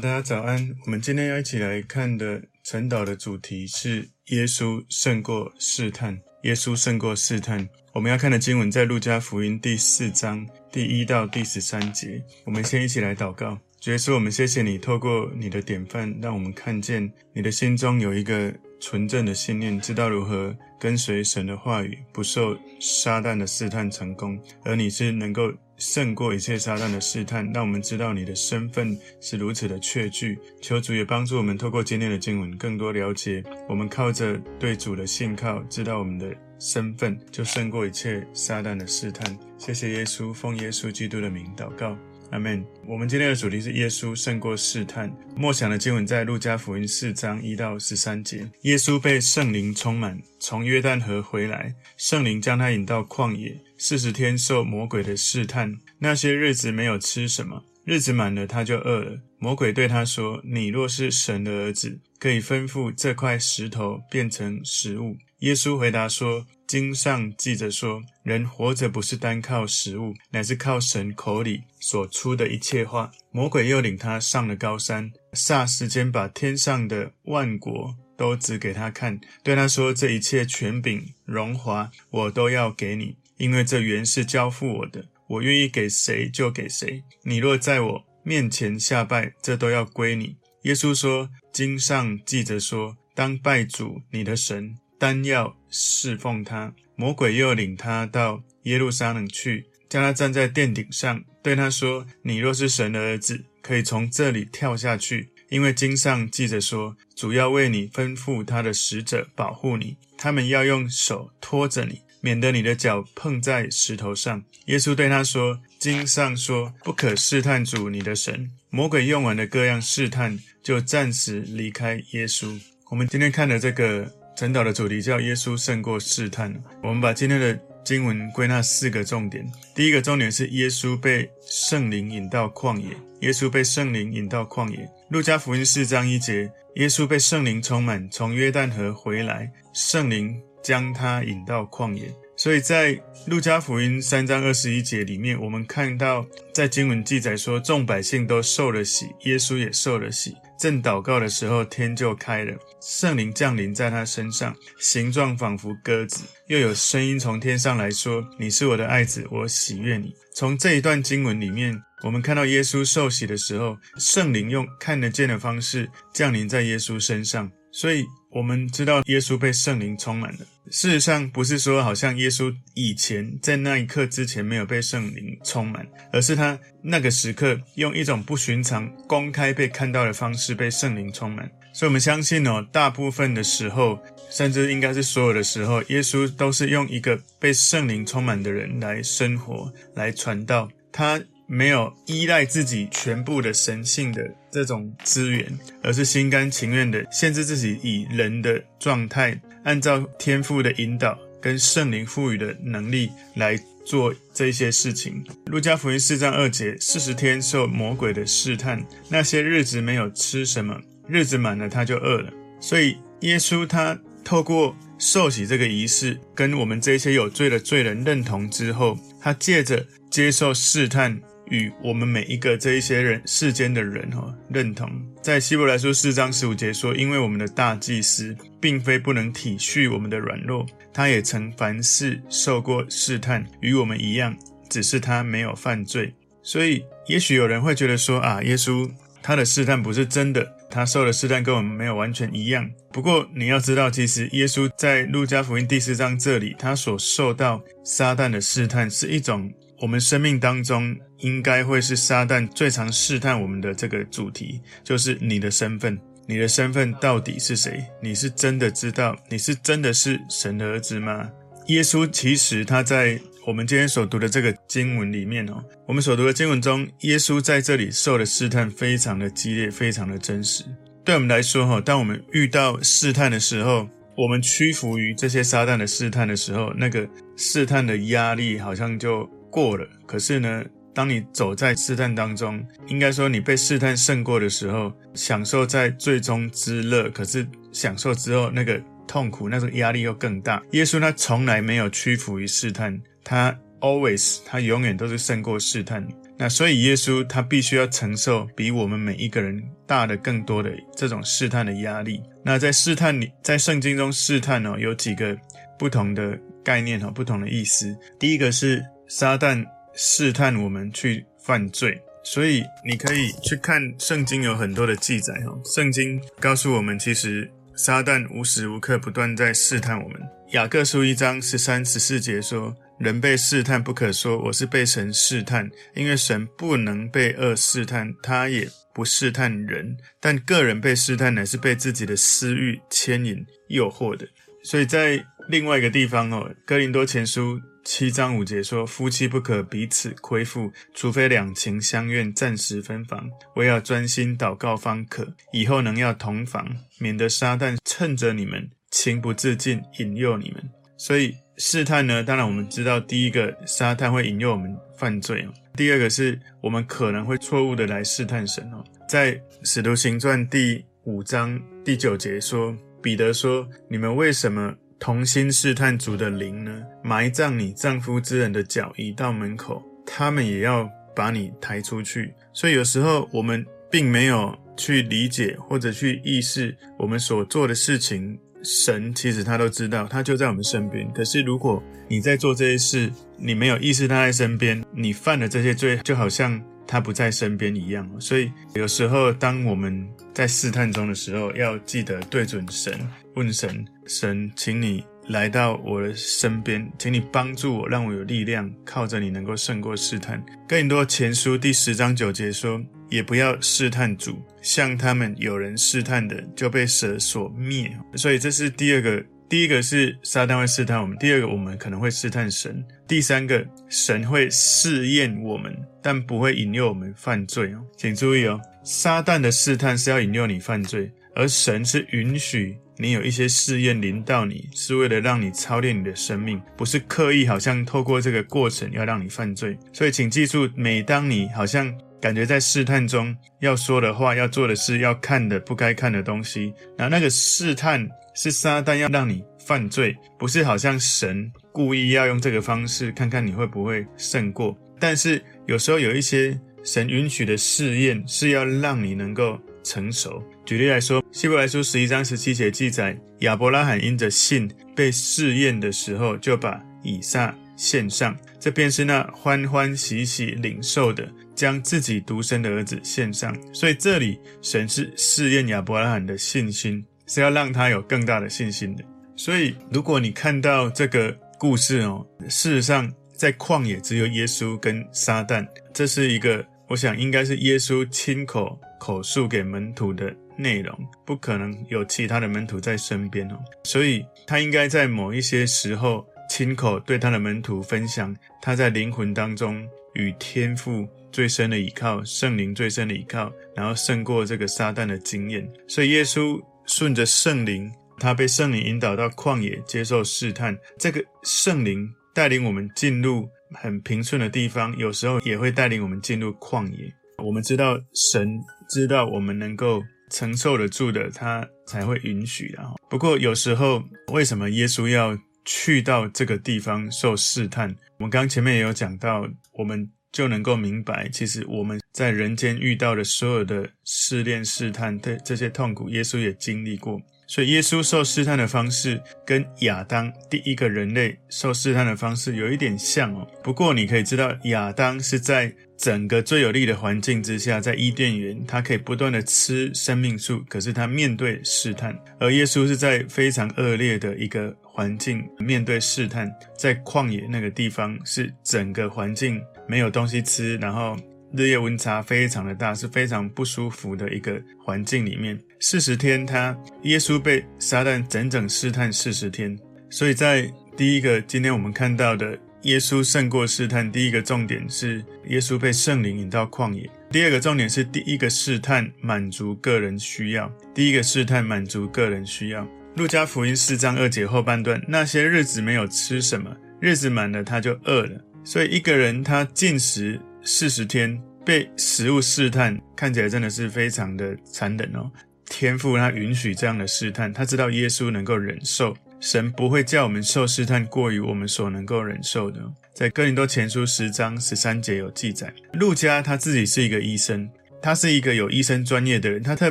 [0.00, 0.74] 大家早安。
[0.86, 6.18] 我们今天要一起来看的晨祷的主题是耶稣胜过试探。
[6.44, 7.68] 耶稣胜过试探。
[7.92, 12.22] 我们要看的经文在路加福音第四章第一到第十三节。
[12.46, 13.58] 我们先一起来祷告。
[13.78, 24.40] 主耶稣，我们谢谢你，透过你的典范，让我们看见你的心中有一个纯正的信念，知道如何跟随神的话语，不受撒旦的试探成功。
[24.64, 25.52] 而你是能够。
[25.80, 30.38] 胜过一切撒旦的试探，让我们知道你的身份是如此的确据。
[30.60, 39.38] 求主也帮助我们，透过今天的经文，更多了解我们靠着对主的信靠，知道我们的身份，就胜过一切撒旦的试探。
[39.56, 41.96] 谢谢耶稣，奉耶稣基督的名祷告。
[42.30, 42.64] 阿门。
[42.86, 45.10] 我们今天的主题是耶稣胜过试探。
[45.36, 48.48] 默想的经文在路加福音四章一到十三节。
[48.62, 55.76] 耶稣被圣灵充满，从约旦河回来，圣灵将他引到旷野，四十天受魔鬼的试探。
[55.98, 59.20] 那些日子没有吃什么，日子满了他就饿了。
[59.38, 73.10] 魔鬼对他说：“你若是神的儿子，可以吩咐这块石头变成食物。”耶稣回答说：经上记着说，人活着不是单靠食物，乃是靠神口里所出的一切话。
[73.32, 87.02] 魔鬼又领他上了高山，霎时间把天上的万国都指给他看，对他说：“这一切权柄、荣华，我都要给你，因为这原是交付我的，我愿意给谁就给谁。
[87.24, 122.60] 你若在我面前下拜，这都要归你。”耶稣说：“经上记着说，当拜主你的神。”单要侍奉他，魔鬼又领他到耶路撒冷去，叫他站在殿顶上，对他说：“你若是神的儿子，可以从这里跳下去，因为经上记着说，主要为你吩咐他的使者保护你，他们要用手托着你，免得你的脚碰在石头上。”耶稣对他说：“经上说，不可试探主你的神。”魔鬼用完了各样试探，就暂时离开耶稣。
[122.90, 124.19] 我们今天看的这个。
[124.40, 126.50] 晨祷的主题叫“耶稣胜过试探”。
[126.82, 129.46] 我们把今天的经文归纳四个重点。
[129.74, 132.96] 第一个重点是耶稣被圣灵引到旷野。
[133.20, 134.88] 耶稣被圣灵引到旷野。
[135.10, 142.10] 路加福音四章一节，耶稣被圣灵充满，从约旦河回来，圣灵将他引到旷野。
[142.34, 146.24] 所以在路加福音三章二十一节里面，我们看到
[146.54, 150.34] 在经文记载说，众百姓都受了洗，耶稣也受了洗。
[150.58, 170.38] 正祷告的时候，天就开了，圣灵降临在他身上，形状仿佛鸽子，又有声音从天上来说：“你是我的爱子，我喜悦你。”从这一段经文里面，我们看到耶稣受洗的时候，圣灵用看得见的方式降临在耶稣身上，所以我们知道耶稣被圣灵充满了。
[170.70, 181.50] 事实上，不是说好像耶稣以前在那一刻之前没有被圣灵充满，而是他那个时刻用一种不寻常、公开被看到的方式被圣灵充满。
[181.80, 183.98] 所以，我们相信哦，大部分的时候，
[184.30, 190.68] 甚至应该是所有的时候，耶稣都是用一个被圣灵充满的人来生活、来传道。
[190.92, 199.40] 他没有依赖自己全部的神性的这种资源，而是心甘情愿的限制自己，以人的状态。
[199.64, 205.24] 按照天赋的引导跟圣灵赋予的能力来做这些事情。
[205.46, 210.78] 路加福音四章二节，四十天受魔鬼的试探，那些日子没有吃什么，
[211.10, 212.30] 日子满了他就饿了。
[212.60, 221.20] 所以耶稣他透过受洗这个仪式，跟我们这些有罪的罪人认同之后，他借着接受试探。
[221.50, 224.88] 与我们每一个这一些人世间的人哈认同，
[225.20, 234.32] 在希伯来书四章十五节说，因为我们的大祭司并非不能体恤我们的软弱，他也曾凡事受过试探，与我们一样，
[234.68, 236.14] 只是他没有犯罪。
[236.40, 238.88] 所以，也许有人会觉得说啊，耶稣
[239.20, 242.70] 他的试探不是真的，他受的试探跟我们没有完全一样。
[242.92, 249.52] 不过你要知道，其实耶稣在路加福音第四章这里，他所受到撒旦的试探是一种。
[249.82, 255.98] 我们生命当中应该会是撒旦最常试探我们的这个主题，就是你的身份。
[256.28, 257.82] 你的身份到底是谁？
[258.02, 261.30] 你是真的知道你是真的是神的儿子吗？
[261.68, 270.64] 耶稣其实他在我们今天所读的这个经文里面哦，我们所读的经文中，耶稣在这里受的试探非常的激烈，非常的真实。
[271.04, 279.28] 对我们来说哈，当我们遇到试探的时候，我们屈服于这些撒旦的试探的时候，那个试探的压力好像就。
[279.52, 280.64] 过了，可是呢，
[280.94, 287.10] 当你走在试探当中，应该说你被试探胜过的时候，享受在最终之乐。
[287.10, 290.62] 可是享受之后那个痛苦，那种压力又更大。
[290.70, 292.96] 耶稣他从来没有屈服于试探，
[293.30, 296.04] 他 always 他永远都是胜过试探。
[296.36, 302.20] 那所以耶稣他必须要承受比我们每一个人大的更多的这种试探的压力。
[302.42, 305.38] 那在试探里，在圣经中试探哦，有几个
[305.78, 307.96] 不同的概念哦，不同的意思。
[308.18, 315.56] 第一个是撒旦试探我们去犯罪，所以你可以去看圣经有很多的记载哦。
[315.64, 320.20] 圣经告诉我们，其实撒旦无时无刻不断在试探我们。
[320.50, 322.74] 雅各书一章十三、十四节说。
[323.00, 329.96] 人被试探，不可说我是被神试探，因为神不能被恶试探，他也不试探人。
[330.20, 334.28] 但个人被试探，乃是被自己的私欲牵引、诱惑的。
[334.62, 345.34] 所以在另外一个地方哦，《哥林多前书》七章五节说：夫妻不可彼此亏负，除非两情相愿，暂时分房，唯要专心祷告方可。
[345.54, 350.70] 以后能要同房，免得撒旦趁着你们情不自禁，引诱你们。
[350.98, 351.34] 所以。
[351.60, 352.24] 试探呢？
[352.24, 355.52] 当然，我们知道，第一个，撒旦会引诱我们犯罪哦。
[355.76, 358.82] 第二个是我们可能会错误的来试探神哦。
[359.06, 366.82] 在使徒行传第五章第九节说，彼得说：“你们为什么同心试探主的灵呢？
[367.02, 378.38] 埋葬你丈夫之人的脚移到门口，他们也要把你抬出去。”所以有时候我们并没有去理解或者去意识我们所做的事情。
[378.62, 381.10] 神其实他都知道，他就在我们身边。
[381.12, 388.08] 可是如果你在做这些事，你没有意识他在身边，你犯了这些罪，就好像他不在身边一样。
[388.20, 392.92] 所以有时候当我们在试探中的时候，要记得对准神，
[393.34, 400.44] 问神：神，请你来到我的身边，请你帮助我，让我有力量，靠着你能够胜过试探。
[400.68, 402.80] 更多前书第十章九节说。
[403.10, 407.90] 也不要试探主，像他们有人试探的，就被蛇所灭。
[408.14, 417.82] 所以这是第二个，第一个是撒旦会试探我们，第二个我们可能会试探神，第三个神会试验我们，但不会引诱我们犯罪哦。
[417.96, 429.76] 请注意哦，撒旦的试探是要引诱你犯罪，而神是允许你有一些试验临到你，是为了让你操练你的生命，不是刻意好像透过这个过程要让你犯罪。
[429.92, 444.76] 所以请记住，每当你好像感觉在试探中要说的话、要做的事、要看的不该看的东西，那那个试探是撒旦要让你犯罪，不是好像神故意要用这个方式看看你会不会胜过。
[444.98, 450.42] 但是有时候有一些神允许的试验是要让你能够成熟。
[450.66, 461.26] 举例来说，希伯来书十一章十七节记载，亚伯拉罕因着信被试验的时候，就把以撒献上，这便是那欢欢喜喜领受的。
[461.60, 469.04] 将自己独生的儿子献上，所以这里神是试验亚伯拉罕的信心，是要让他有更大的信心的。
[469.36, 483.58] 所以，如果你看到这个故事哦，事实上在旷野只有耶稣跟撒旦，这是一个我想应该是耶稣亲口口述给门徒的内容，不可能有其他的门徒在身边哦。
[483.84, 491.06] 所以他应该在某一些时候亲口对他的门徒分享他在灵魂当中与天父。
[491.32, 495.66] 最深的依靠，圣灵最深的依靠，然后胜过这个撒旦的经验。
[495.88, 500.76] 所以耶稣顺着圣灵，他被圣灵引导到旷野接受试探。
[500.98, 507.12] 这个圣灵带领我们进入很平顺的地方，有时候也会带领我们进入旷野。
[507.38, 507.98] 我们知道
[508.32, 512.82] 神知道我们能够承受得住的，他才会允许的。
[513.08, 517.88] 不过有时候，为什么耶稣要去到这个地方受试探？
[518.18, 520.10] 我们刚刚前面也有讲到，我们。
[520.32, 527.20] 就能够明白，其实我们在人间遇到的所有的试炼、试探的这些痛苦，耶稣也经历过。
[527.46, 533.44] 所以，耶稣受试探的方式跟亚当第一个人类受试探的方式有一点像哦。
[533.60, 549.60] 不过，你可以知道，亚当是在整个最有利的环境之下，在伊甸园，他可以不断的吃生命树，可是他面对试探；而耶稣是在非常恶劣的一个环境面对试探，在旷野那个地方，是整个环境。
[549.86, 551.14] 没有东西吃，然后
[551.52, 555.60] 日夜温差非常的大，是非常不舒服的一个环境里面。
[555.80, 559.78] 四十天他，耶稣被撒旦整整试探四十天。
[560.08, 560.66] 所以在
[560.96, 567.08] 第一个，今天我们看到的耶稣胜过试探，第一个重点是耶稣被圣灵引到旷野。
[567.30, 572.86] 第二个重点是第一个试探满足个人需要，第一个试探满足个人需要。
[573.16, 578.40] 路加福音四章二节后半段，那些日子没有吃什么，日子满了他就饿了。
[578.64, 585.30] 所以一个人他禁食四十天，被食物试探，看起来真的是非常的残忍哦。
[585.66, 592.80] 天父他允许这样的试探，他知道耶稣能够忍受，神不会叫我们受试探过于我们所能够忍受的。
[593.14, 597.68] 在哥林多前书十章十三节有记载，路加他自己是一个医生，
[598.02, 599.90] 他是一个有医生专业的人，他特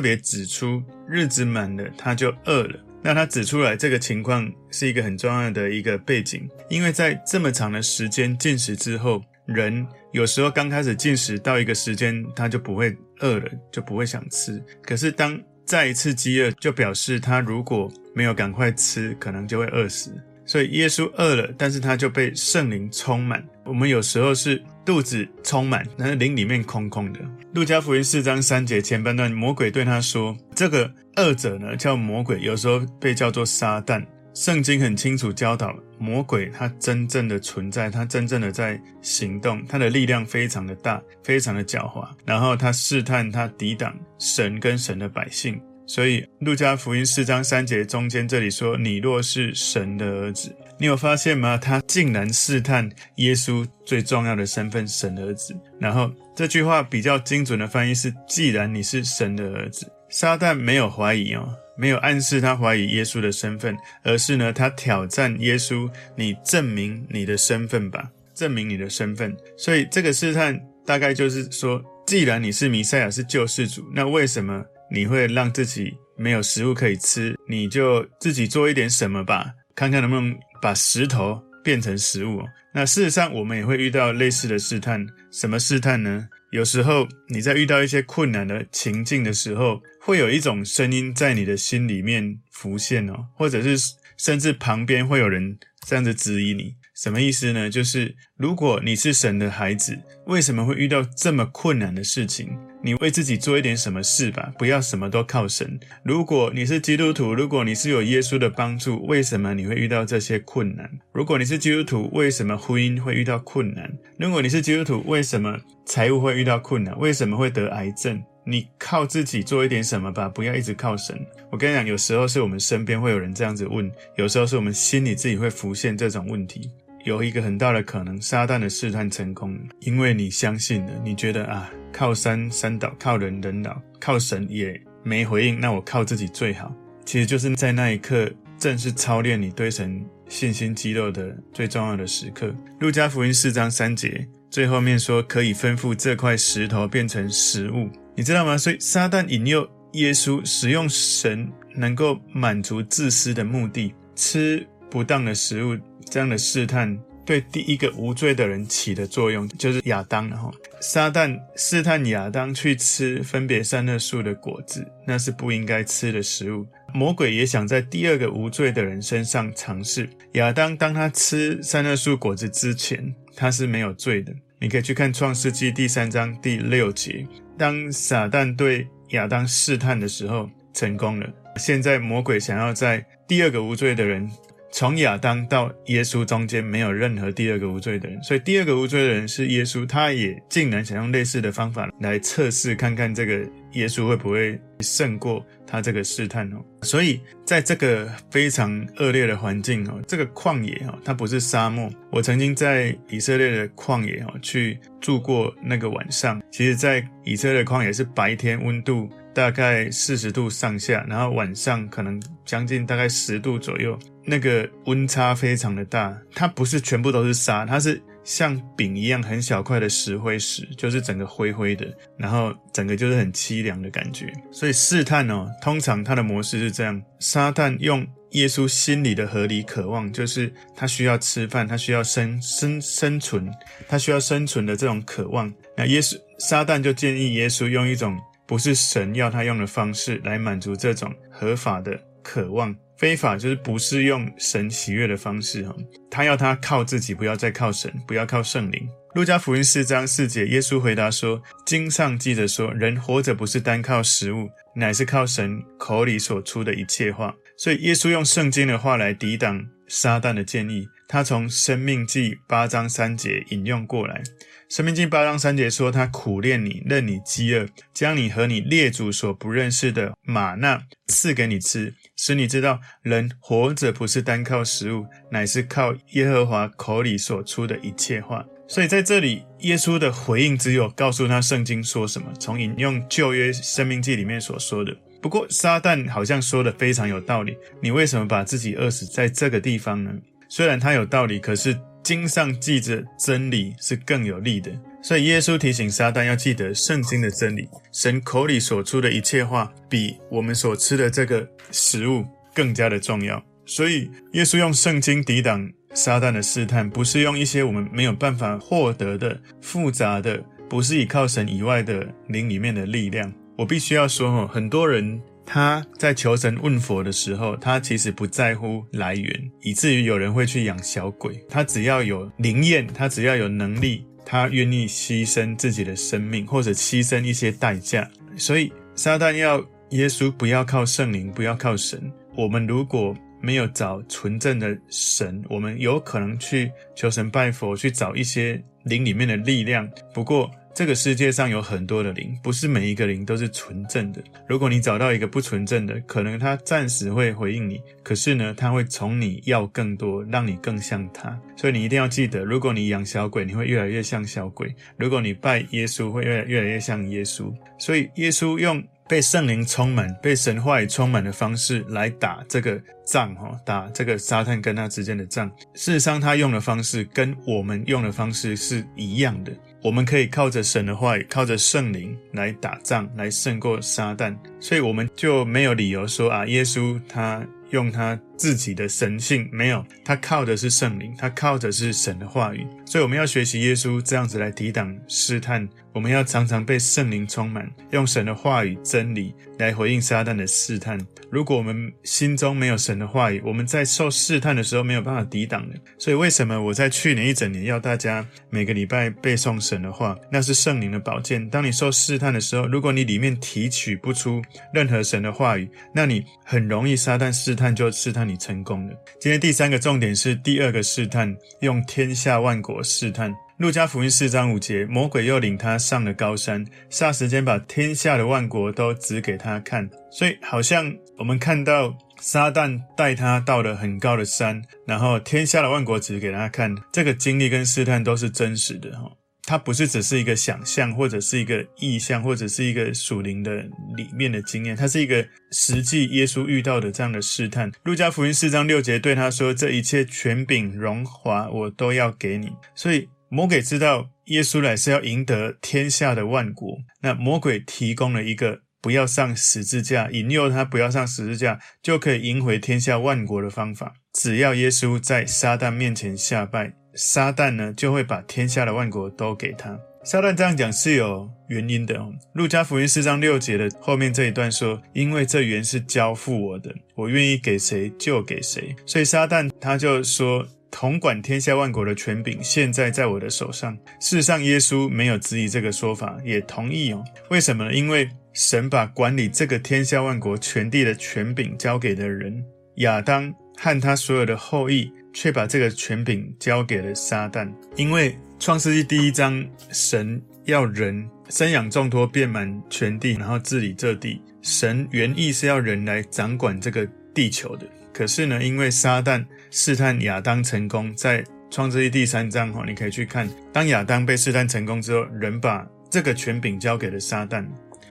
[0.00, 2.78] 别指出日子满了他就饿了。
[3.02, 14.62] 那他指出来这个情况是一个很重要的一个背景，因为在这么长的时间进食之后，人有时候刚开始进食到一个时间，他就不会饿了，就不会想吃。
[14.82, 20.12] 可是当再一次饥饿，就表示他如果没有赶快吃，可能就会饿死。
[20.46, 23.44] 所以耶稣饿了，但是他就被圣灵充满。
[23.64, 27.20] 我们有时候是肚子充满，但是灵里面空空的。
[27.54, 42.08] 路加福音四章三节前半段，魔鬼对他说：“这个恶者呢，叫魔鬼，有时候被叫做撒旦。”圣经很清楚教导，魔鬼他真正的存在，他真正的在行动，他的力量非常的大，非常的狡猾。
[42.24, 45.60] 然后他试探，他抵挡神跟神的百姓。
[45.92, 51.58] 所以，路加福音四章三节中间这里说：“你若是神的儿子。”你有发现吗？
[51.58, 55.52] 他竟然试探耶稣最重要的身份——神的儿子。
[55.80, 70.56] 然后这句话比较精准的翻译是：“既然你是神的儿子。”撒旦没有怀疑哦，没有暗示他怀疑耶稣的身份，而是呢，他挑战耶稣：“你证明你的身份吧，证明你的身份。”所以这个试探
[70.86, 74.64] 大概就是说：既然你是弥赛亚，是救世主，那为什么？
[74.90, 82.42] 你会让自己没有食物可以吃，你就自己做一点什么吧，看看能不能把石头变成食物。
[82.72, 85.06] 那事实上，我们也会遇到类似的试探。
[85.32, 86.28] 什么试探呢？
[86.52, 96.74] 有时候你在遇到一些困难的情境的时候，会有一种声音在你的心里面浮现哦，或者是甚至旁边会有人这样子质疑你。
[96.94, 97.70] 什么意思呢？
[97.70, 102.56] 就是如果你是神的孩子，为什么会遇到这么困难的事情？
[102.82, 105.78] 你为自己做一点什么事吧，不要什么都靠神。
[106.02, 110.90] 如果你是基督徒，如果你是有耶稣的帮助，为什么你会遇到这些困难？
[111.12, 113.92] 如果你是基督徒，为什么婚姻会遇到困难？
[114.18, 116.98] 如果你是基督徒，为什么财务会遇到困难？
[116.98, 118.22] 为什么会得癌症？
[118.46, 121.14] 你靠自己做一点什么吧，不要一直靠神。
[121.52, 126.70] 我跟你讲，有时候是我们身边会有人这样子问，有时候是我们心里自己会浮现这种问题。
[127.04, 136.74] 有一个很大的可能，撒旦的试探成功，因为你相信了，你觉得啊，靠山山倒，靠人人倒，靠神也没回应，那我靠自己最好。
[137.04, 142.54] 其实就是在那一刻，正是操练你对神信心肌肉的最重要的时刻。
[142.78, 148.56] 路加福音四章三节最后面说，可以吩咐这块石头变成食物，你知道吗？
[148.56, 155.76] 所以撒旦引诱耶稣使用神能够满足自私的目的，吃不当的食物。
[156.08, 160.28] 这样的试探对第一个无罪的人起的作用，就是亚当。
[160.28, 166.66] 然后撒旦试探亚当去吃分别善恶树的果子，那是不应该吃的食物。
[166.92, 170.08] 魔鬼也想在第二个无罪的人身上尝试。
[170.32, 174.32] 亚当当他吃善恶树果子之前，他是没有罪的。
[174.58, 177.24] 你可以去看创世纪第三章第六节，
[177.56, 181.26] 当撒旦对亚当试探的时候成功了。
[181.56, 184.28] 现在魔鬼想要在第二个无罪的人。
[184.72, 193.40] 从亚当到耶稣中间没有任何第二个无罪的人，所以第二个无罪的人是耶稣，他也竟然想用类似的方法来测试看看这个
[193.72, 196.64] 耶稣会不会胜过他这个试探哦。
[196.82, 201.90] 所以在这个非常恶劣的环境哦，这个旷野哦，它不是沙漠。
[202.10, 209.10] 我曾经在以色列的旷野哦去住过那个晚上，其实，在以色列的旷野是白天温度。
[209.32, 216.16] 大概四十度上下，然后晚上可能将近大概十度左右，那个温差非常的大。
[216.34, 221.86] 它不是全部都是沙，它是像饼一样很小块的石灰石，就是整个灰灰的，
[222.18, 224.32] 然后整个就是很凄凉的感觉。
[224.50, 233.48] 所以试探哦，通常它的模式是这样：撒旦用耶稣心里的合理渴望，就是他需要吃饭，他需要生生生存，
[233.88, 235.52] 他需要生存的这种渴望。
[235.76, 238.18] 那耶稣撒旦就建议耶稣用一种。
[238.50, 245.72] 不是神要他用的方式来满足这种合法的渴望，非法就是不是用神喜悦的方式哈。
[246.10, 248.88] 他要他靠自己，不要再靠神，不要靠圣灵。
[249.14, 260.88] 路加福音四章四节，耶稣回答说：“经上记着说，人活着不是单靠食物，乃是靠神口里所出的一切话。”所以耶稣用圣经的话来抵挡撒旦的建议。
[261.06, 264.20] 他从生命记八章三节引用过来。
[264.70, 284.96] 生命记八章三节说：“他苦炼你，任你饥饿，将你和你列祖所不认识的吗哪赐给你吃，使你知道人活着不是单靠食物，乃是靠耶和华口里所出的一切话。”所以在这里，耶稣的回应只有告诉他圣经说什么，从引用旧约生命记里面所说的。
[285.20, 290.12] 不过撒旦好像说的非常有道理，你为什么把自己饿死在这个地方呢？
[290.48, 294.70] 虽然他有道理，可是经上记着真理是更有力的。
[295.02, 303.42] 所以耶稣提醒撒旦要记得圣经的真理，神口里所出的一切话，比我们所吃的这个食物更加的重要。
[303.64, 313.32] 所以耶稣用圣经抵挡撒旦的试探，不是用一些我们没有办法获得的复杂的，不是依靠神以外的灵里面的力量。
[313.56, 315.20] 我必须要说，很多人。
[315.44, 321.44] 他在求神问佛的时候，他其实不在乎来源，以至于有人会去养小鬼。
[321.48, 328.08] 他只要有灵验，他只要有能力，他愿意牺牲自己的生命，或者牺牲一些代价。
[328.36, 329.58] 所以撒旦要
[329.90, 332.12] 耶稣不要靠圣灵，不要靠神。
[332.36, 339.88] 我们如果没有找纯正的神，我们有可能去求神拜佛，去找一些灵里面的力量。
[340.14, 344.22] 不过，这个世界上有很多的灵，不是每一个灵都是纯正的。
[344.48, 351.38] 如果你找到一个不纯正的，可能他暂时会回应你，可是呢，他会从你要更多，让你更像他。
[351.56, 357.52] 所以你一定要记得，如果你养小鬼，你会越来越像小鬼；如果你拜耶稣，会越来越来越像耶稣。
[357.78, 365.50] 所以耶稣用被圣灵充满、被神话语充满的方式来打这个仗，哈，打这个撒旦跟他之间的仗。
[365.74, 369.52] 事实上，他用的方式跟我们用的方式是一样的。
[369.82, 385.66] 我们可以靠着神的话语，靠着圣灵来打仗，来胜过撒旦，所以我们就没有理由说啊，耶稣他用他自己的神性，没有，他靠的是圣灵，他靠的是神的话语，所以我们要学习耶稣这样子来抵挡试探。
[385.92, 390.98] 我们要常常被圣灵充满，用神的话语真理来回应撒旦的试探。
[391.30, 395.74] 如果我们心中没有神的话语，我们在受试探的时候没有办法抵挡的。
[395.98, 400.16] 所以为什么我在去年一整年要大家每个礼拜背诵神的话？
[400.30, 401.48] 那是圣灵的宝剑。
[401.50, 404.42] 当你受试探的时候，如果你里面提取不出
[404.72, 408.94] 任何神的话语，那你很容易撒旦试探就试探你成功了。
[409.20, 413.34] 今天第三个重点是第二个试探，用天下万国试探。
[413.60, 419.86] 路加福音四章五节，魔鬼又领他上了高山，霎时间把天下的万国都指给他看。
[420.10, 426.74] 所以，好像我们看到撒旦带他到了很高的山，然后天下的万国指给他看。
[426.90, 433.56] 这个经历跟试探都是真实的哈，它不是只是一个想象，或者是一个意象，或者是一个属灵的
[433.94, 437.70] 里面的经验，它是一个实际耶稣遇到的这样的试探。
[437.82, 443.06] 路加福音四章六节对他说：“这一切权柄荣华，我都要给你。”所以。
[443.32, 453.94] 魔鬼知道耶稣来是要赢得天下的万国，那魔鬼提供了一个不要上十字架，引诱他不要上十字架，就可以赢回天下万国的方法。
[454.12, 459.78] 只要耶稣在撒旦面前下拜，撒旦呢就会把天下的万国都给他。
[460.02, 462.12] 撒旦这样讲是有原因的哦。
[462.32, 470.48] 路加福音四章六节的后面这一段说：“因为这原是交付我的，我愿意给谁就给谁。”所以撒旦他就说。
[470.70, 473.76] 统管天下万国的权柄，现在在我的手上。
[474.00, 477.04] 事实上，耶稣没有质疑这个说法，也同意哦。
[477.28, 477.74] 为什么呢？
[477.74, 482.44] 因为神把管理这个天下万国全地的权柄交给了人
[482.76, 487.52] 亚当和他所有的后裔，却把这个权柄交给了撒旦。
[487.76, 494.22] 因为创世纪第一章，神要人生养众多，遍满全地，然后治理这地。
[494.40, 497.66] 神原意是要人来掌管这个地球的。
[497.92, 507.44] 可是呢，因为撒旦试探亚当成功，在创世纪第三章哈，你可以去看，当亚当被试探成功之后，人把这个权柄交给了撒旦，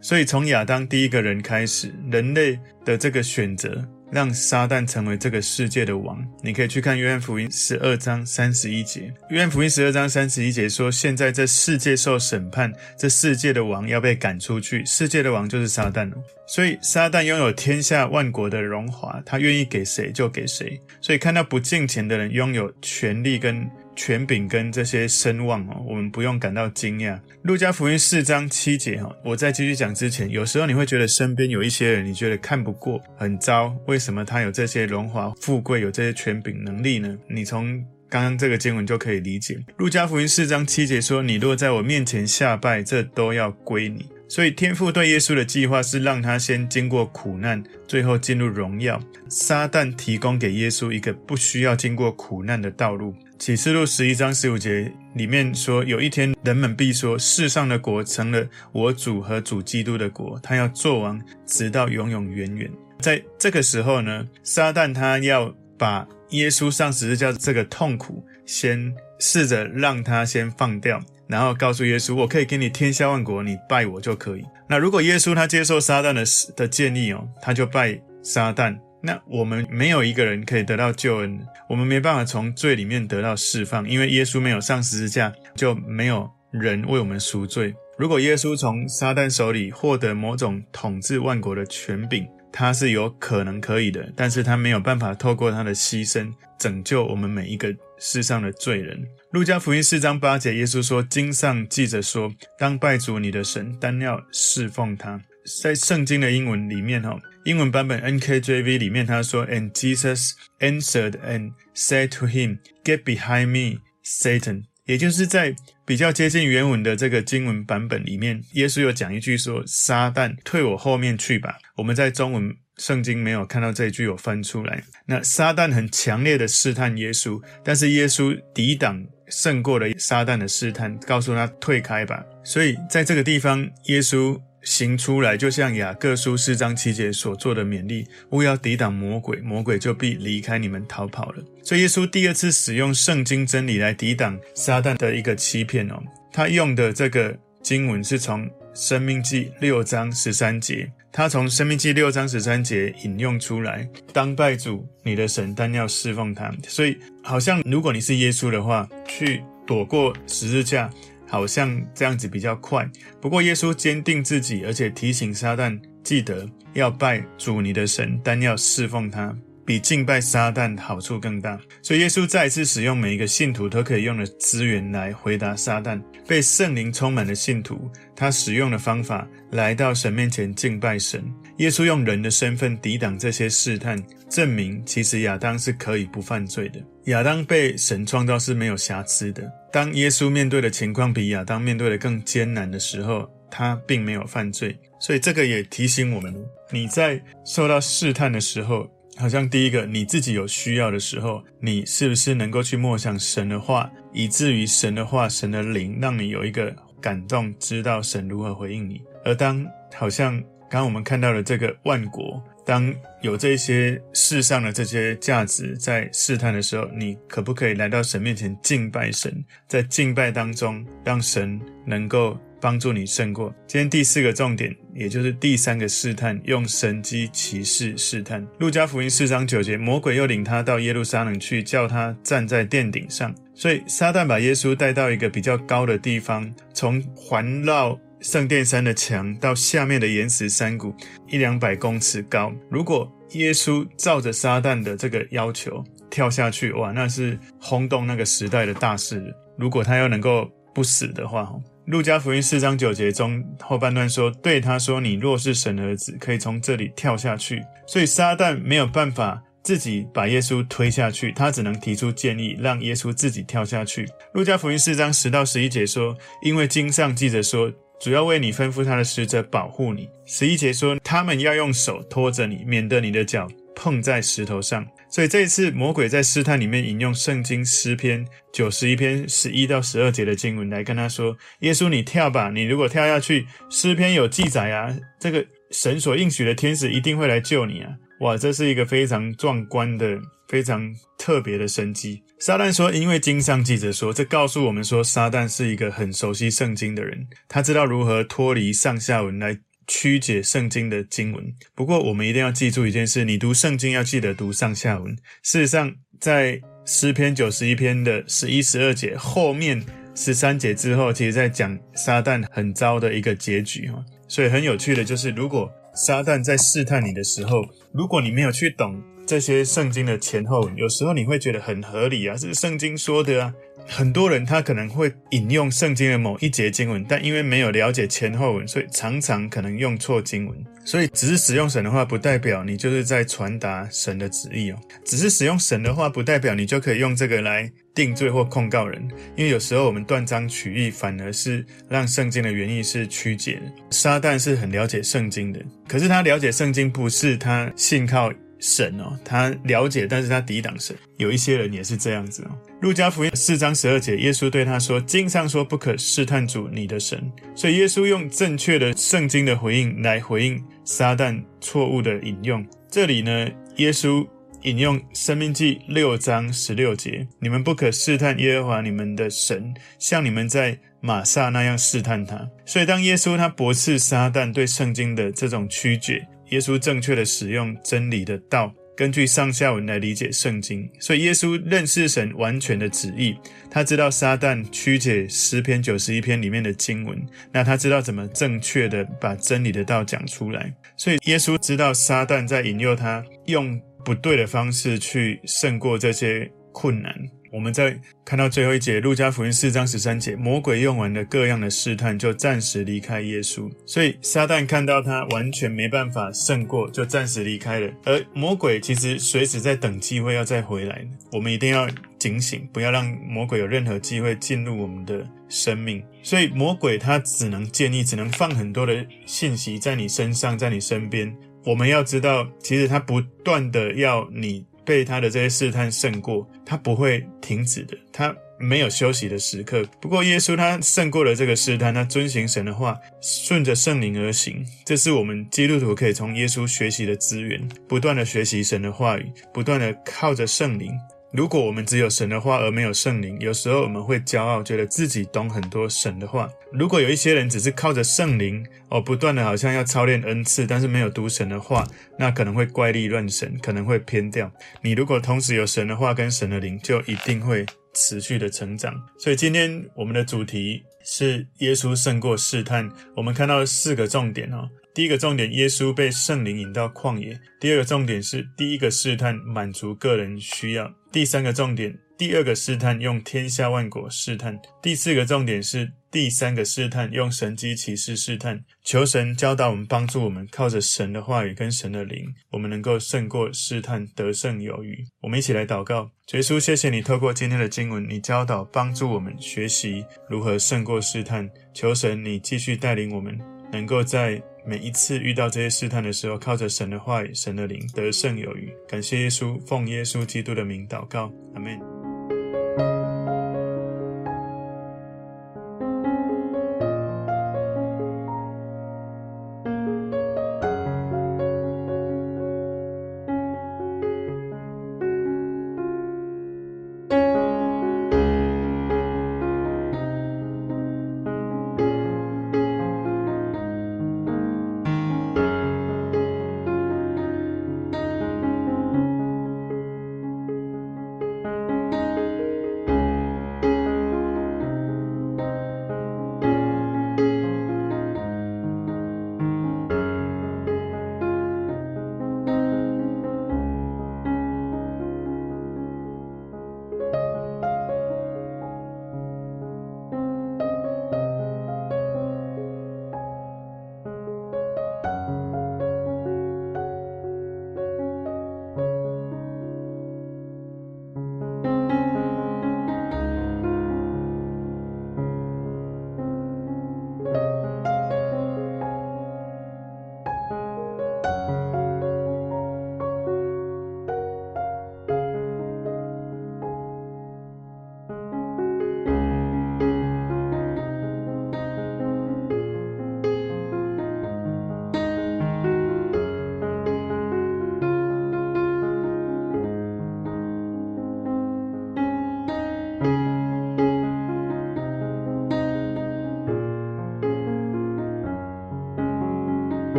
[0.00, 3.84] 所以从亚当第一个人开始，人类的这个选择。
[4.10, 6.24] 让撒旦成为这个世界的王。
[6.42, 9.12] 你可以去看约翰福音十二章三十一节。
[9.30, 14.84] 约翰福音十二章三十一节说：“现在这世界受审判，这世界的王要被赶出去。
[14.84, 16.10] 世界的王就是撒旦。
[16.46, 20.80] 所以撒旦拥有天下万国的荣华，他愿意给谁就给谁。
[21.00, 23.68] 所以看到不敬虔的人拥有权力跟。”
[24.00, 27.20] 权柄跟这些声望哦，我们不用感到惊讶。
[27.42, 33.76] 路加福音四章七节哈，我在继续讲之前，有时候你会觉得身边有一些人，你觉得看不过，很糟。
[33.86, 37.14] 为什么他有这些荣华富贵，有这些权柄能力呢？
[37.28, 39.58] 你从刚刚这个经文就可以理解。
[39.76, 49.02] 路加福音四章七节说：“你若在我面前下拜，这都要归你。”所以天父对耶稣的计划是让他先经过苦难，最后进入荣耀。
[49.28, 53.12] 撒旦提供给耶稣一个不需要经过苦难的道路。
[53.40, 62.70] 启示录十一章十五节里面说，有一天人们必说，世上的国成了我主和主基督的国，他要做王，直到永永远远。
[63.00, 71.02] 在这个时候呢，撒旦他要把耶稣上十字架这个痛苦，先试着让他先放掉。
[71.30, 76.24] 然后告诉耶稣：“我可以给你天下万国，你拜我就可以。”那如果耶稣他接受撒旦的
[76.56, 78.76] 的建议哦，他就拜撒旦。
[79.02, 87.74] 那我们没有一个人可以得到救恩，我们没办法从罪里面得到释放，因为耶稣没有上十字架，就没有人为我们赎罪。
[87.96, 99.02] 如果耶稣从撒旦手里获得某种统治万国的权柄，他是有可能可以的，但是他没有办法透过他的牺牲拯救我们每一个世上的罪人。
[99.32, 105.22] 路加福音四章八节，耶稣说：“经上记着说，当拜主你的神，单要侍奉他。”
[105.62, 115.54] 在圣经的英文里面，哈，英文版本 NKJV 里面他说：“And Jesus answered and said to him, Get behind me, Satan。”也就是在
[115.86, 124.82] 比较接近原文的这个经文版本里面，耶稣有讲一句说：“撒旦，退我后面去吧。”我们在中文圣经没有看到这一句有翻出来。
[125.06, 132.22] 那撒旦很强烈的试探耶稣，但是耶稣抵挡，胜过了撒旦的试探，告诉他退开吧。
[132.44, 134.38] 所以在这个地方，耶稣。
[134.62, 141.42] 行出来，就像雅各书四章七节所做的勉励，勿要抵挡魔鬼，魔鬼就必离开你们逃跑了。
[141.62, 145.98] 所以耶稣第二次使用圣经真理来抵挡撒旦的一个欺骗哦，
[146.30, 156.52] 他用的这个经文是从生命记六章十三节，他从生命记六章十三节引用出来，当拜主你的神，单要侍奉他。
[156.68, 160.90] 所以好像如果你是耶稣的话，去躲过十字架。
[161.32, 169.32] 好像这样子比较快，不过耶稣坚定自己，而且提醒撒旦记得要拜主你的神，单要侍奉他，
[169.70, 171.56] 比敬拜撒旦好处更大。
[171.80, 176.02] 所以耶稣再一次使用每一个信徒都可以用的资源来回答撒旦。
[176.26, 181.22] 被圣灵充满的信徒，他使用的方法来到神面前敬拜神。
[181.58, 183.96] 耶稣用人的身份抵挡这些试探，
[184.28, 186.80] 证明其实亚当是可以不犯罪的。
[187.04, 189.48] 亚当被神创造是没有瑕疵的。
[189.72, 194.76] 当耶稣面对的情况比亚当面对的更艰难的时候，他并没有犯罪。
[194.98, 196.34] 所以这个也提醒我们：
[196.72, 209.02] 你在受到试探的时候，好像第一个你自己有需要的时候，你是不是能够去默想神的话，以至于神的话、神的灵让你有一个感动，知道神如何回应你。
[209.24, 212.42] 而当好像刚刚我们看到的这个万国。
[212.66, 219.44] 当有这些世上的这些价值在试探的时候，你可不可以来到神面前敬拜神？
[219.66, 223.54] 在敬拜当中，让神能够帮助你胜过。
[223.66, 228.46] 今天第四个重点，也就是第三个试探，用神机骑士试探。
[228.58, 233.34] 路加福音四章九节，魔鬼又领他到耶路撒冷去，叫他站在殿顶上。
[233.54, 237.98] 所以撒旦把耶稣带到一个比较高的地方，从环绕。
[238.22, 240.94] 圣殿山的墙到下面的岩石山谷，
[241.26, 242.52] 一两百公尺高。
[242.70, 249.34] 如果耶稣照着撒旦的这个要求跳下去，哇，那是轰动那个时代的大事。
[249.56, 251.50] 如果他要能够不死的话，
[251.90, 264.06] 路加福音四章九节中后半段说：“对他说，你若是神儿子，可以从这里跳下去。”所以撒旦没有办法自己把耶稣推下去，他只能提出建议，让耶稣自己跳下去。
[264.34, 270.08] 路加福音四章十到十一节说：“因为经上记着说。”主要为你吩咐他的使者保护你。
[270.24, 274.86] 十一节说，他们要用手托着你，免得你的脚碰在石头上。
[275.10, 282.50] 所以这一次魔鬼在试探里面引用圣经诗篇九十一篇十一到十二节的经文来跟他说：“耶稣，你跳吧！
[282.50, 287.90] 你如果跳下去，诗篇有记载啊，这个神所应许的天使一定会来救你啊！
[288.20, 290.16] 哇，这是一个非常壮观的、
[290.48, 299.58] 非常特别的神迹。”撒旦说：“因为经上记着说，这告诉我们说，撒旦是一个很熟悉圣经的人，他知道如何脱离上下文来
[299.92, 301.52] 曲解圣经的经文。
[301.74, 305.16] 不过，我们一定要记住一件事：你读圣经要记得读上下文。
[305.42, 314.04] 事实上，在诗篇九十一篇的十一、十二节后面十三节之后，其实在讲撒旦很糟的一个结局哈。
[314.28, 317.60] 所以很有趣的就是，如果撒旦在试探你的时候，
[317.92, 323.54] 如果你没有去懂。”这些圣经的前后，有时候你会觉得很合理啊，是圣经说的啊。
[323.86, 330.64] 很多人他可能会引用圣经的某一节经文，但因为没有了解前后文，所以常常可能用错经文。
[330.84, 334.78] 所以只是使用神的话，不代表你就是在传达神的旨意哦。
[335.04, 339.00] 只是使用神的话，不代表你就可以用这个来定罪或控告人。
[339.36, 343.72] 因为有时候我们断章取义，反而是让圣经的原意是曲解的。
[343.92, 348.32] 撒旦是很了解圣经的，可是他了解圣经不是他信靠。
[348.60, 350.94] 神哦，他了解，但是他抵挡神。
[351.16, 352.50] 有一些人也是这样子哦。
[352.82, 362.64] 路加福音四章十二节，耶稣对他说：“经上说不可试探主你的神。”所以耶稣用正确的圣经的回应来回应撒旦错误的引用。
[362.90, 364.26] 这里呢，耶稣
[364.62, 378.72] 引用《申命记》六章十六节：“你们不可试探耶和华你们的神，像你们在玛撒那样试探他。”所以，当耶稣他驳斥撒旦对圣经的这种曲解，耶稣正确的使用真理的道。
[378.96, 383.34] 根据上下文来理解圣经，所以耶稣认识神完全的旨意。
[383.70, 387.18] 他知道撒旦曲解十篇九十一篇里面的经文，
[387.50, 390.70] 那他知道怎么正确的把真理的道讲出来。
[390.98, 397.14] 所以耶稣知道撒旦在引诱他用不对的方式去胜过这些困难。
[397.52, 403.70] 我们再看到最后一节，路加福音四章十三节，魔鬼用完了各样的试探，就暂时离开耶稣。
[403.84, 407.92] 所以撒旦看到他完全没办法胜过，就暂时离开了。
[408.04, 411.04] 而魔鬼其实随时在等机会要再回来。
[411.32, 416.02] 我们一定要警醒，不要让魔鬼有任何机会进入我们的生命。
[416.22, 421.36] 所以魔鬼他只能建议，只能放很多的信息在你身上，在你身边。
[421.64, 424.64] 我们要知道，其实他不断的要你。
[424.90, 429.84] 被他的这些试探胜过，他不会停止的，他没有休息的时刻。
[430.00, 440.90] 不过耶稣他胜过了这个试探，他遵行神的话，顺着圣灵而行，这是我们基督徒可以从耶稣学习的资源，不断的学习神的话语，不断的靠着圣灵。
[441.32, 446.50] 如果我们只有神的话而没有圣灵，有时候我们会骄傲，觉得自己懂很多神的话。
[446.72, 451.86] 如果有一些人只是靠着圣灵哦，不断的好像要操练恩赐，但是没有读神的话，
[452.18, 454.50] 那可能会怪力乱神，可能会偏掉。
[454.82, 457.64] 你如果同时有神的话跟神的灵，就一定会
[457.94, 458.92] 持续的成长。
[459.16, 464.68] 所以今天我们的主题是耶稣胜过试探，我们看到四个重点哦。
[464.92, 478.64] 第一个重点，耶稣被圣灵引到旷野；第二个重点是第一个试探满足个人需要；第三个重点，第二个试探用天下万国试探；第四个重点是第三个试探用神机骑士试探。
[478.84, 485.04] 求神教导我们，帮助我们，靠着神的话语跟神的灵，我们能够胜过试探，得胜有余。
[485.20, 491.50] 我们一起来祷告，耶稣，谢谢你透过今天的经文，你教导帮助我们学习如何胜过试探。
[491.74, 493.36] 求神你继续带领我们，
[493.72, 498.72] 能够在每一次遇到这些试探的时候，靠着神的话语、神的灵，得胜有余。
[498.88, 501.89] 感谢耶稣，奉耶稣基督的名祷告，阿门。